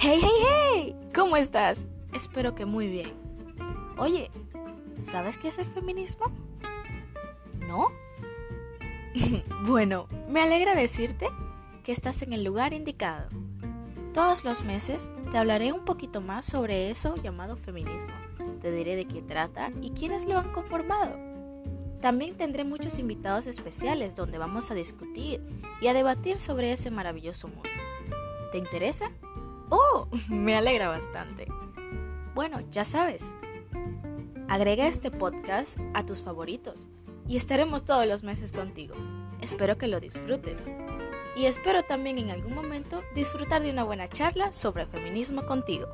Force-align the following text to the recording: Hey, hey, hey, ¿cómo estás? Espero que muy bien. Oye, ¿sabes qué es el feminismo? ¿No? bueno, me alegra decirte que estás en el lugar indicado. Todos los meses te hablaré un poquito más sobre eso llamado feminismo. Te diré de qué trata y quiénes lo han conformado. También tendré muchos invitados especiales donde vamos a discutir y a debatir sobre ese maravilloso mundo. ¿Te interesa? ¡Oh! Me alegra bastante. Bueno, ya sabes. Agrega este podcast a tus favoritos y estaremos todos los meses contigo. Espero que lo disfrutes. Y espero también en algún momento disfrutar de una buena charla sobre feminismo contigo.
Hey, 0.00 0.20
hey, 0.22 0.46
hey, 0.46 0.96
¿cómo 1.12 1.36
estás? 1.36 1.88
Espero 2.12 2.54
que 2.54 2.64
muy 2.64 2.86
bien. 2.86 3.12
Oye, 3.96 4.30
¿sabes 5.00 5.38
qué 5.38 5.48
es 5.48 5.58
el 5.58 5.66
feminismo? 5.66 6.26
¿No? 7.66 7.88
bueno, 9.66 10.06
me 10.28 10.40
alegra 10.40 10.76
decirte 10.76 11.28
que 11.82 11.90
estás 11.90 12.22
en 12.22 12.32
el 12.32 12.44
lugar 12.44 12.74
indicado. 12.74 13.28
Todos 14.14 14.44
los 14.44 14.62
meses 14.62 15.10
te 15.32 15.38
hablaré 15.38 15.72
un 15.72 15.84
poquito 15.84 16.20
más 16.20 16.46
sobre 16.46 16.90
eso 16.90 17.16
llamado 17.16 17.56
feminismo. 17.56 18.14
Te 18.62 18.70
diré 18.70 18.94
de 18.94 19.08
qué 19.08 19.20
trata 19.20 19.72
y 19.82 19.90
quiénes 19.90 20.26
lo 20.26 20.38
han 20.38 20.52
conformado. 20.52 21.16
También 22.00 22.36
tendré 22.36 22.62
muchos 22.62 23.00
invitados 23.00 23.48
especiales 23.48 24.14
donde 24.14 24.38
vamos 24.38 24.70
a 24.70 24.74
discutir 24.74 25.42
y 25.80 25.88
a 25.88 25.92
debatir 25.92 26.38
sobre 26.38 26.70
ese 26.70 26.92
maravilloso 26.92 27.48
mundo. 27.48 27.68
¿Te 28.52 28.58
interesa? 28.58 29.10
¡Oh! 29.70 30.08
Me 30.28 30.56
alegra 30.56 30.88
bastante. 30.88 31.46
Bueno, 32.34 32.60
ya 32.70 32.84
sabes. 32.84 33.34
Agrega 34.48 34.86
este 34.86 35.10
podcast 35.10 35.78
a 35.94 36.06
tus 36.06 36.22
favoritos 36.22 36.88
y 37.26 37.36
estaremos 37.36 37.84
todos 37.84 38.06
los 38.06 38.22
meses 38.22 38.52
contigo. 38.52 38.94
Espero 39.42 39.76
que 39.76 39.88
lo 39.88 40.00
disfrutes. 40.00 40.70
Y 41.36 41.46
espero 41.46 41.82
también 41.82 42.18
en 42.18 42.30
algún 42.30 42.54
momento 42.54 43.02
disfrutar 43.14 43.62
de 43.62 43.70
una 43.70 43.84
buena 43.84 44.08
charla 44.08 44.52
sobre 44.52 44.86
feminismo 44.86 45.44
contigo. 45.44 45.86